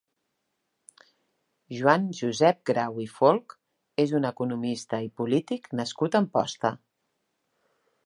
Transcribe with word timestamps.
Joan 1.79 2.07
Josep 2.21 2.63
Grau 2.71 2.99
i 3.05 3.07
Folch 3.19 3.55
és 4.07 4.17
un 4.23 4.27
economista 4.33 5.05
i 5.09 5.15
polític 5.21 5.73
nascut 5.83 6.19
a 6.19 6.23
Amposta. 6.27 6.77